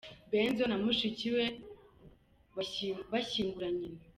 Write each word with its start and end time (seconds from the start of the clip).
Benzo 0.31 0.63
na 0.67 0.77
mushiki 0.83 1.27
we 1.35 1.45
bashyingura 3.11 3.67
nyina. 3.77 4.01